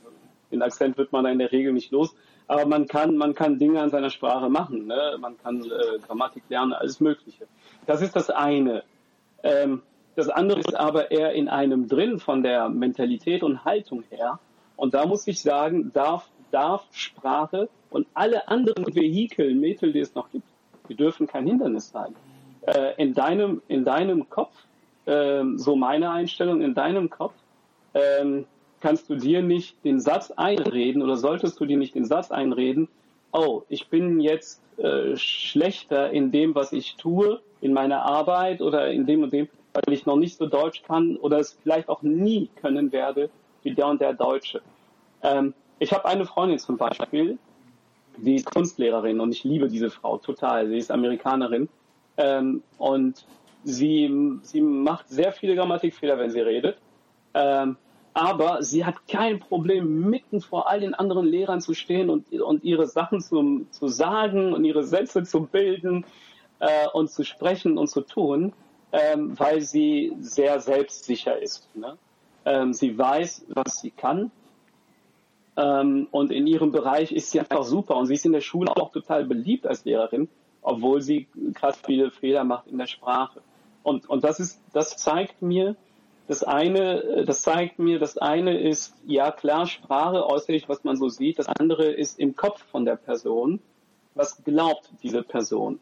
[0.51, 2.15] den Akzent wird man da in der Regel nicht los.
[2.47, 4.87] Aber man kann, man kann Dinge an seiner Sprache machen.
[4.87, 5.17] Ne?
[5.19, 7.47] Man kann äh, Grammatik lernen, alles Mögliche.
[7.85, 8.83] Das ist das eine.
[9.43, 9.81] Ähm,
[10.15, 14.39] das andere ist aber eher in einem drin von der Mentalität und Haltung her.
[14.75, 20.13] Und da muss ich sagen, darf, darf Sprache und alle anderen Vehikel, Mittel, die es
[20.15, 20.45] noch gibt,
[20.89, 22.15] die dürfen kein Hindernis sein.
[22.61, 24.53] Äh, in deinem, in deinem Kopf,
[25.05, 27.33] äh, so meine Einstellung, in deinem Kopf,
[27.93, 28.43] äh,
[28.81, 32.87] kannst du dir nicht den Satz einreden oder solltest du dir nicht den Satz einreden,
[33.31, 38.91] oh, ich bin jetzt äh, schlechter in dem, was ich tue, in meiner Arbeit oder
[38.91, 42.01] in dem und dem, weil ich noch nicht so Deutsch kann oder es vielleicht auch
[42.01, 43.29] nie können werde
[43.63, 44.61] wie der und der Deutsche.
[45.21, 47.37] Ähm, ich habe eine Freundin zum Beispiel,
[48.17, 50.67] die ist Kunstlehrerin und ich liebe diese Frau total.
[50.67, 51.67] Sie ist Amerikanerin
[52.17, 53.25] ähm, und
[53.63, 56.77] sie, sie macht sehr viele Grammatikfehler, wenn sie redet.
[57.33, 57.77] Ähm,
[58.13, 62.63] aber sie hat kein Problem, mitten vor all den anderen Lehrern zu stehen und, und
[62.63, 66.05] ihre Sachen zu, zu sagen und ihre Sätze zu bilden
[66.59, 68.53] äh, und zu sprechen und zu tun
[68.93, 71.67] ähm, weil sie sehr selbstsicher ist.
[71.75, 71.97] Ne?
[72.45, 74.31] Ähm, sie weiß, was sie kann.
[75.57, 77.95] Ähm, und in ihrem Bereich ist sie einfach super.
[77.97, 80.29] Und sie ist in der Schule auch total beliebt als Lehrerin,
[80.61, 83.41] obwohl sie krass viele Fehler macht in der Sprache.
[83.81, 85.75] Und, und das ist, das zeigt mir,
[86.27, 91.09] das eine, das zeigt mir, das eine ist, ja klar, Sprache, äußerlich, was man so
[91.09, 91.39] sieht.
[91.39, 93.59] Das andere ist im Kopf von der Person.
[94.13, 95.79] Was glaubt diese Person?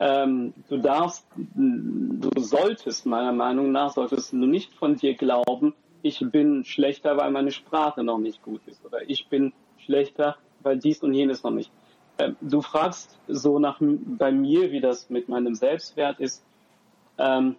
[0.00, 6.18] Ähm, du darfst, du solltest meiner Meinung nach, solltest du nicht von dir glauben, ich
[6.30, 11.02] bin schlechter, weil meine Sprache noch nicht gut ist oder ich bin schlechter, weil dies
[11.02, 11.70] und jenes noch nicht.
[12.18, 16.44] Ähm, du fragst so nach bei mir, wie das mit meinem Selbstwert ist.
[17.18, 17.56] Ähm,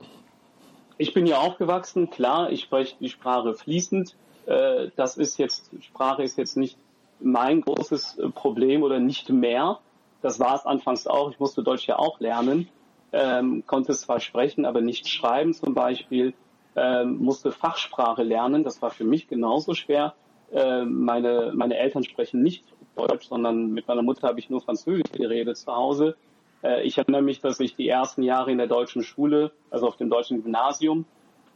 [0.98, 4.16] ich bin ja aufgewachsen, klar, ich spreche die Sprache fließend.
[4.46, 6.78] Äh, das ist jetzt, Sprache ist jetzt nicht
[7.20, 9.80] mein großes äh, Problem oder nicht mehr.
[10.24, 11.30] Das war es anfangs auch.
[11.32, 12.70] Ich musste Deutsch ja auch lernen,
[13.12, 16.34] ähm, konnte zwar sprechen, aber nicht schreiben zum Beispiel,
[16.78, 18.64] ähm, musste Fachsprache lernen.
[18.64, 20.16] Das war für mich genauso schwer.
[20.54, 22.64] Ähm, meine, meine Eltern sprechen nicht
[22.96, 26.16] Deutsch, sondern mit meiner Mutter habe ich nur Französisch geredet zu Hause.
[26.64, 29.98] Äh, ich erinnere mich, dass ich die ersten Jahre in der deutschen Schule, also auf
[29.98, 31.04] dem deutschen Gymnasium,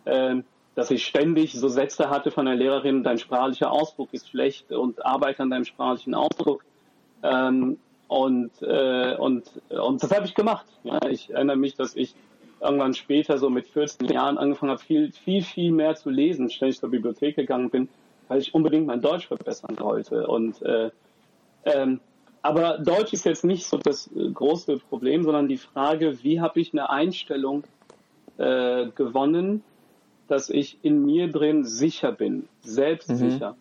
[0.03, 0.36] äh,
[0.75, 5.06] dass ich ständig so Sätze hatte von der Lehrerin, dein sprachlicher Ausdruck ist schlecht und
[5.06, 6.65] arbeite an deinem sprachlichen Ausdruck.
[7.23, 7.77] Ähm,
[8.08, 10.65] und, äh, und, und das habe ich gemacht.
[10.84, 12.15] Ja, ich erinnere mich, dass ich
[12.62, 16.80] irgendwann später, so mit 14 Jahren, angefangen habe, viel, viel, viel mehr zu lesen, ständig
[16.80, 17.89] zur Bibliothek gegangen bin,
[18.28, 20.28] weil ich unbedingt mein Deutsch verbessern wollte.
[20.28, 20.89] Und äh,
[21.65, 22.00] ähm,
[22.41, 26.60] aber Deutsch ist jetzt nicht so das äh, große Problem, sondern die Frage, wie habe
[26.60, 27.63] ich eine Einstellung
[28.38, 29.63] äh, gewonnen,
[30.28, 33.52] dass ich in mir drin sicher bin, selbstsicher.
[33.52, 33.56] Mhm.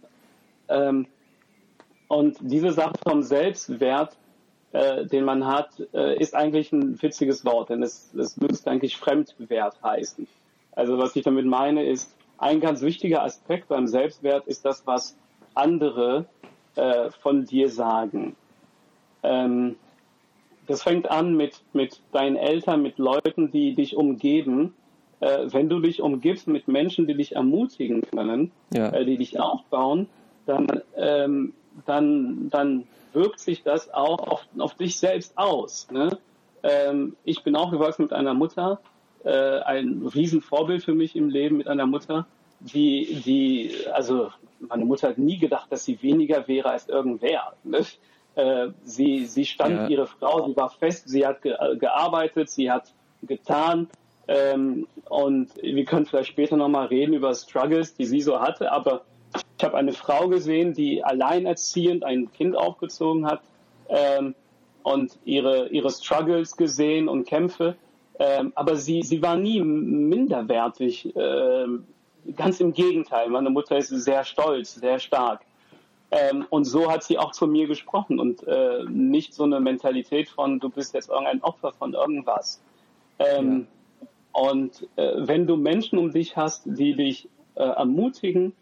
[0.69, 1.07] Ähm,
[2.09, 4.17] und diese Sache vom Selbstwert
[4.77, 8.99] äh, den man hat, äh, ist eigentlich ein witziges Wort, denn es, es müsste eigentlich
[8.99, 10.27] Fremdwert heißen.
[10.73, 15.17] Also was ich damit meine ist, ein ganz wichtiger Aspekt beim Selbstwert ist das, was
[15.55, 16.27] andere
[16.75, 18.37] äh, von dir sagen.
[19.23, 19.77] Ähm,
[20.67, 24.75] das fängt an mit, mit deinen Eltern, mit Leuten, die dich umgeben.
[25.21, 28.91] Äh, wenn du dich umgibst mit Menschen, die dich ermutigen können, ja.
[28.91, 30.07] äh, die dich aufbauen,
[30.45, 35.89] dann, ähm, dann, dann wirkt sich das auch auf, auf dich selbst aus.
[35.91, 36.19] Ne?
[36.63, 38.81] Ähm, ich bin aufgewachsen mit einer Mutter,
[39.25, 42.27] äh, ein Riesenvorbild für mich im Leben mit einer Mutter,
[42.61, 47.55] die, die, also meine Mutter hat nie gedacht, dass sie weniger wäre als irgendwer.
[47.65, 47.85] Ne?
[48.35, 49.89] Äh, sie, sie stand ja.
[49.89, 53.89] ihre Frau, sie war fest, sie hat ge gearbeitet, sie hat getan.
[54.29, 59.05] Ähm, und wir können vielleicht später nochmal reden über Struggles, die sie so hatte, aber
[59.59, 63.41] ich habe eine Frau gesehen, die alleinerziehend ein Kind aufgezogen hat
[63.89, 64.35] ähm,
[64.83, 67.77] und ihre, ihre Struggles gesehen und Kämpfe.
[68.19, 71.13] Ähm, aber sie, sie war nie minderwertig.
[71.17, 71.87] Ähm,
[72.35, 73.31] ganz im Gegenteil.
[73.31, 75.43] Meine Mutter ist sehr stolz, sehr stark.
[76.11, 80.29] Ähm, und so hat sie auch zu mir gesprochen und äh, nicht so eine Mentalität
[80.29, 82.63] von, du bist jetzt irgendein Opfer von irgendwas.
[83.19, 83.67] Ähm,
[84.03, 84.07] ja.
[84.43, 88.53] Und äh, wenn du Menschen um dich hast, die dich äh, ermutigen,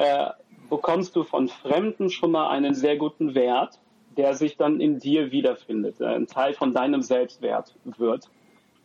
[0.00, 0.30] äh,
[0.70, 3.78] bekommst du von Fremden schon mal einen sehr guten Wert,
[4.16, 8.30] der sich dann in dir wiederfindet, äh, ein Teil von deinem Selbstwert wird.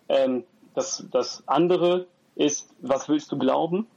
[0.09, 3.87] Ähm, das, das andere ist, was willst du glauben?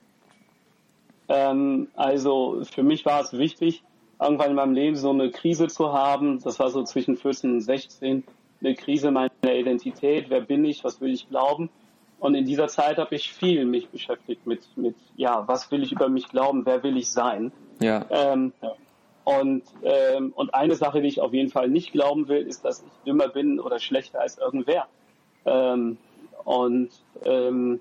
[1.28, 3.82] Ähm, also für mich war es wichtig,
[4.20, 6.40] irgendwann in meinem Leben so eine Krise zu haben.
[6.40, 8.22] Das war so zwischen 14 und 16,
[8.60, 10.26] eine Krise meiner Identität.
[10.30, 10.84] Wer bin ich?
[10.84, 11.68] Was will ich glauben?
[12.20, 15.92] Und in dieser Zeit habe ich viel mich beschäftigt mit, mit, ja, was will ich
[15.92, 16.66] über mich glauben?
[16.66, 17.52] Wer will ich sein?
[17.80, 18.04] Ja.
[18.10, 18.52] Ähm,
[19.24, 22.80] und, ähm, und eine Sache, die ich auf jeden Fall nicht glauben will, ist, dass
[22.82, 24.86] ich dümmer bin oder schlechter als irgendwer.
[25.44, 25.98] Ähm,
[26.44, 26.90] und
[27.24, 27.80] ähm,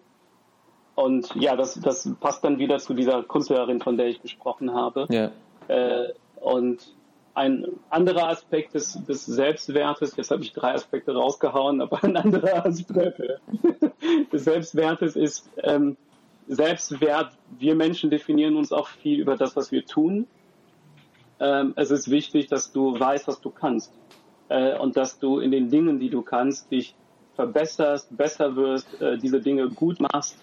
[0.97, 5.05] und ja, das, das passt dann wieder zu dieser Kunstlehrerin, von der ich gesprochen habe.
[5.11, 5.29] Ja.
[5.67, 6.96] Äh, und
[7.37, 12.65] ein anderer Aspekt des, des Selbstwertes, jetzt habe ich drei Aspekte rausgehauen, aber ein anderer
[12.65, 13.21] Aspekt
[14.31, 15.97] des Selbstwertes ist ähm,
[16.47, 17.31] Selbstwert.
[17.57, 20.27] Wir Menschen definieren uns auch viel über das, was wir tun.
[21.39, 23.93] Ähm, es ist wichtig, dass du weißt, was du kannst
[24.49, 26.95] äh, und dass du in den Dingen, die du kannst, dich
[27.35, 30.37] verbesserst, besser wirst, äh, diese Dinge gut machst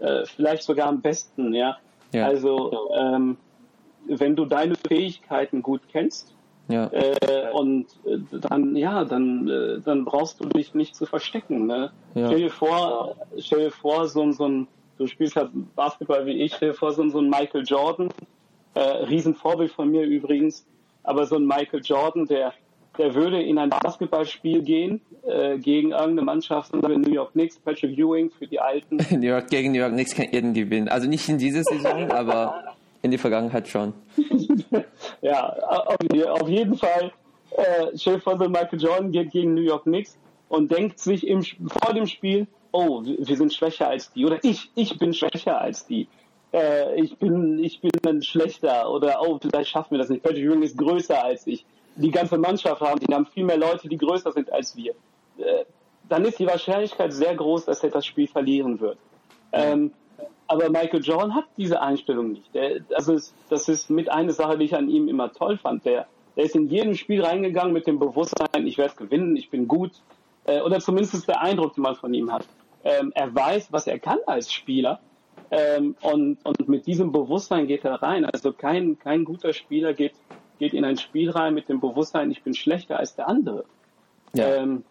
[0.00, 1.78] äh, vielleicht sogar am besten, ja.
[2.12, 2.26] ja.
[2.26, 3.36] Also ähm,
[4.06, 6.34] wenn du deine Fähigkeiten gut kennst,
[6.70, 6.90] ja.
[6.92, 11.66] Äh, und äh, dann, ja, dann, äh, dann brauchst du dich nicht zu verstecken.
[11.66, 11.90] Ne?
[12.14, 12.26] Ja.
[12.26, 16.54] Stell dir vor, stell dir vor, so, so ein, du spielst halt Basketball wie ich,
[16.54, 18.08] stell dir vor, so, so ein Michael Jordan,
[18.74, 20.66] äh, Riesenvorbild von mir übrigens,
[21.02, 22.52] aber so ein Michael Jordan, der
[22.98, 28.30] der würde in ein Basketballspiel gehen äh, gegen irgendeine Mannschaft, New York Knicks, Patrick Ewing
[28.30, 28.98] für die Alten.
[29.10, 30.88] New York gegen New York Knicks kann jeden gewinnen.
[30.88, 33.94] Also nicht in dieser Saison, aber in der Vergangenheit schon.
[35.22, 37.12] ja, auf, jeden Fall.
[37.56, 41.94] Äh, Chef von Michael Jordan geht gegen New York Knicks und denkt sich im, vor
[41.94, 46.06] dem Spiel, oh, wir sind schwächer als die oder ich, ich bin schwächer als die.
[46.52, 50.22] Äh, ich bin, ich bin ein schlechter oder oh, vielleicht schaffen wir das nicht.
[50.22, 51.64] Patrick Ewing ist größer als ich
[51.96, 54.92] die ganze Mannschaft haben, die haben viel mehr Leute, die größer sind als wir,
[55.38, 55.64] äh,
[56.08, 58.98] dann ist die Wahrscheinlichkeit sehr groß, dass er das Spiel verlieren wird.
[59.52, 59.92] Ähm,
[60.50, 62.54] aber Michael Jordan hat diese Einstellung nicht.
[62.54, 65.84] Der, also es, das ist mit einer Sache, die ich an ihm immer toll fand.
[65.84, 69.68] Der, der ist in jedem Spiel reingegangen mit dem Bewusstsein, ich werde gewinnen, ich bin
[69.68, 69.92] gut.
[70.44, 72.46] Äh, oder zumindest ist der Eindruck, den man von ihm hat.
[72.82, 75.00] Ähm, er weiß, was er kann als Spieler.
[75.50, 78.24] Ähm, und, und mit diesem Bewusstsein geht er rein.
[78.24, 80.14] Also kein, kein guter Spieler geht
[80.60, 83.64] geht in ein Spiel rein mit dem Bewusstsein, ich bin schlechter als der andere.
[84.34, 84.56] Ja.
[84.56, 84.84] Ähm,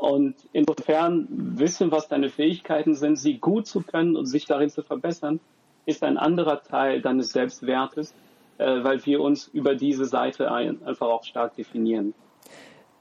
[0.00, 4.82] und insofern wissen, was deine Fähigkeiten sind, sie gut zu können und sich darin zu
[4.82, 5.40] verbessern,
[5.86, 8.14] ist ein anderer Teil deines Selbstwertes,
[8.58, 12.14] äh, weil wir uns über diese Seite ein, einfach auch stark definieren.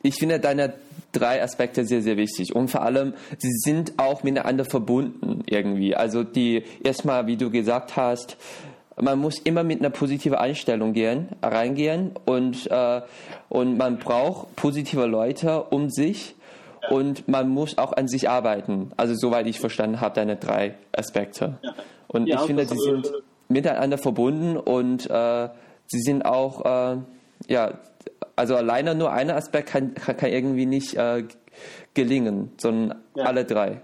[0.01, 0.73] Ich finde deine
[1.11, 2.55] drei Aspekte sehr, sehr wichtig.
[2.55, 5.95] Und vor allem, sie sind auch miteinander verbunden irgendwie.
[5.95, 8.37] Also die, erstmal, wie du gesagt hast,
[9.01, 13.01] man muss immer mit einer positiven Einstellung gehen, reingehen und, äh,
[13.47, 16.35] und man braucht positive Leute um sich
[16.89, 18.91] und man muss auch an sich arbeiten.
[18.97, 21.59] Also soweit ich verstanden habe, deine drei Aspekte.
[22.07, 23.11] Und ich finde, sie sind
[23.47, 25.49] miteinander verbunden und äh,
[25.87, 26.97] sie sind auch, äh,
[27.47, 27.79] ja,
[28.35, 31.25] also alleine nur ein Aspekt kann, kann irgendwie nicht äh,
[31.93, 33.25] gelingen, sondern ja.
[33.25, 33.81] alle drei.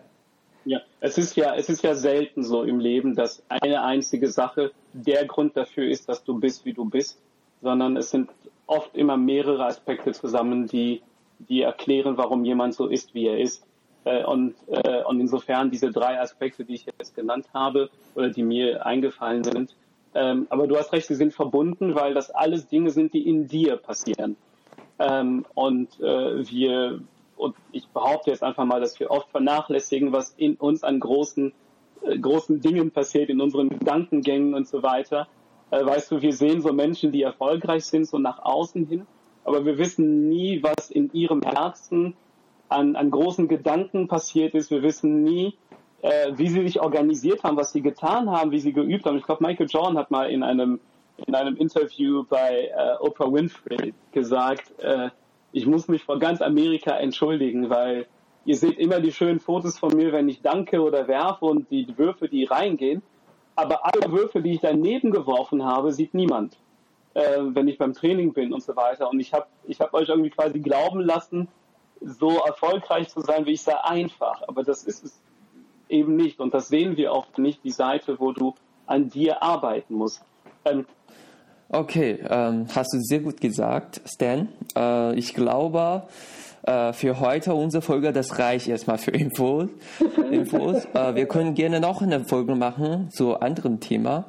[0.65, 4.71] Ja, es ist ja, es ist ja selten so im Leben, dass eine einzige Sache
[4.93, 7.19] der Grund dafür ist, dass du bist, wie du bist,
[7.61, 8.29] sondern es sind
[8.65, 11.01] oft immer mehrere Aspekte zusammen, die,
[11.49, 13.65] die erklären, warum jemand so ist, wie er ist.
[14.03, 18.43] Äh, und, äh, und insofern diese drei Aspekte, die ich jetzt genannt habe oder die
[18.43, 19.75] mir eingefallen sind.
[20.13, 23.47] Ähm, aber du hast recht, sie sind verbunden, weil das alles Dinge sind, die in
[23.47, 24.37] dir passieren.
[24.97, 27.01] Ähm, und äh, wir,
[27.35, 31.51] und ich behaupte jetzt einfach mal, dass wir oft vernachlässigen, was in uns an großen,
[32.03, 35.27] äh, großen Dingen passiert, in unseren Gedankengängen und so weiter.
[35.71, 39.05] Äh, weißt du, wir sehen so Menschen, die erfolgreich sind, so nach außen hin,
[39.45, 42.15] aber wir wissen nie, was in ihrem Herzen
[42.67, 44.71] an, an großen Gedanken passiert ist.
[44.71, 45.55] Wir wissen nie,
[46.01, 49.17] äh, wie sie sich organisiert haben, was sie getan haben, wie sie geübt haben.
[49.17, 50.79] Ich glaube, Michael Jordan hat mal in einem,
[51.27, 55.09] in einem Interview bei äh, Oprah Winfrey gesagt, äh,
[55.51, 58.07] ich muss mich vor ganz Amerika entschuldigen, weil
[58.45, 61.87] ihr seht immer die schönen Fotos von mir, wenn ich danke oder werfe und die
[61.97, 63.03] Würfe, die reingehen.
[63.55, 66.57] Aber alle Würfe, die ich daneben geworfen habe, sieht niemand,
[67.15, 69.09] äh, wenn ich beim Training bin und so weiter.
[69.09, 71.47] Und ich habe ich hab euch irgendwie quasi glauben lassen,
[72.01, 74.43] so erfolgreich zu sein, wie ich sei, einfach.
[74.47, 75.19] Aber das ist es
[75.89, 76.39] eben nicht.
[76.39, 78.53] Und das sehen wir oft nicht, die Seite, wo du
[78.85, 80.21] an dir arbeiten musst.
[80.65, 80.85] Ähm,
[81.69, 84.49] okay, ähm, hast du sehr gut gesagt, Stan.
[84.75, 86.03] Äh, ich glaube,
[86.63, 89.69] äh, für heute unsere Folge, das reicht erstmal für Infos.
[90.31, 90.85] Infos.
[90.93, 94.25] äh, wir können gerne noch eine Folge machen zu anderen Thema.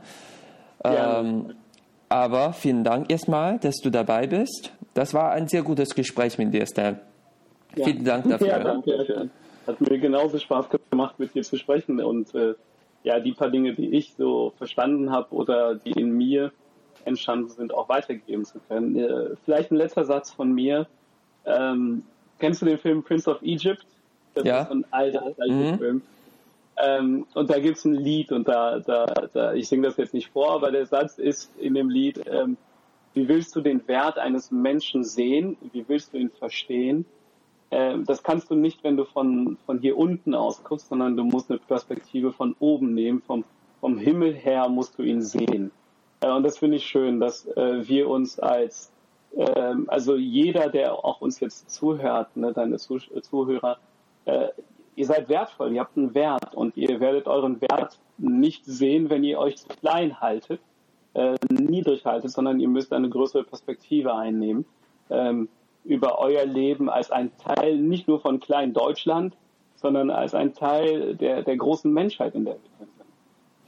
[0.84, 1.54] Ähm,
[2.08, 4.72] aber vielen Dank erstmal, dass du dabei bist.
[4.94, 6.98] Das war ein sehr gutes Gespräch mit dir, Stan.
[7.74, 7.84] Ja.
[7.84, 8.46] Vielen Dank dafür.
[8.46, 9.30] Ja, danke.
[9.66, 12.54] Hat mir genauso Spaß gemacht, mit dir zu sprechen und äh,
[13.02, 16.52] ja, die paar Dinge, die ich so verstanden habe oder die in mir
[17.04, 18.96] entstanden sind, auch weitergeben zu können.
[18.96, 20.86] Äh, vielleicht ein letzter Satz von mir.
[21.44, 22.02] Ähm,
[22.38, 23.86] kennst du den Film Prince of Egypt?
[24.34, 24.62] Das ja.
[24.62, 25.78] ist ein alter, alter mhm.
[25.78, 26.02] Film.
[26.78, 30.14] Ähm, und da gibt es ein Lied und da, da, da ich singe das jetzt
[30.14, 32.56] nicht vor, aber der Satz ist in dem Lied, ähm,
[33.14, 35.56] wie willst du den Wert eines Menschen sehen?
[35.72, 37.06] Wie willst du ihn verstehen?
[37.70, 41.24] äh, das kannst du nicht, wenn du von, von hier unten aus guckst, sondern du
[41.24, 43.44] musst eine Perspektive von oben nehmen, vom,
[43.80, 45.70] vom Himmel her musst du ihn sehen.
[46.20, 48.92] Äh, und das finde ich schön, dass äh, wir uns als,
[49.36, 53.78] äh, also jeder, der auch uns jetzt zuhört, ne, deine Zuh Zuhörer,
[54.24, 54.48] äh,
[54.96, 59.22] ihr seid wertvoll, ihr habt einen Wert und ihr werdet euren Wert nicht sehen, wenn
[59.22, 60.60] ihr euch klein haltet,
[61.14, 64.64] äh, niedrig haltet, sondern ihr müsst eine größere Perspektive einnehmen.
[65.10, 65.48] Ähm,
[65.84, 69.36] über euer Leben als ein Teil nicht nur von klein Deutschland,
[69.76, 72.90] sondern als ein Teil der, der großen Menschheit, in der sind.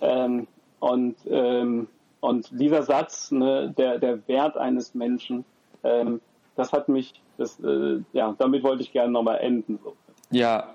[0.01, 0.47] Ähm,
[0.81, 1.87] und, ähm,
[2.21, 5.45] und dieser Satz, ne, der, der Wert eines Menschen,
[5.85, 6.21] ähm,
[6.57, 9.79] das hat mich, das, äh, ja, damit wollte ich gerne nochmal enden.
[9.85, 9.95] So.
[10.31, 10.75] Ja,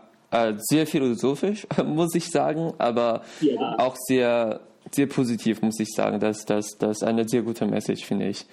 [0.57, 3.77] sehr philosophisch, muss ich sagen, aber ja.
[3.77, 6.19] auch sehr, sehr positiv, muss ich sagen.
[6.19, 8.45] Das, das, das ist eine sehr gute Message, finde ich.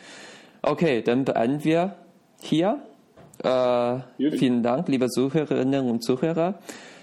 [0.62, 1.96] Okay, dann beenden wir
[2.42, 2.82] hier.
[3.42, 3.98] Äh,
[4.36, 6.58] vielen Dank, liebe Zuhörerinnen und Zuhörer.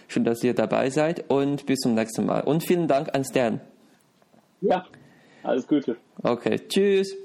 [0.07, 2.41] Schön, dass ihr dabei seid und bis zum nächsten Mal.
[2.41, 3.59] Und vielen Dank an Stan.
[4.61, 4.85] Ja,
[5.43, 5.97] alles Gute.
[6.23, 7.15] Okay, tschüss.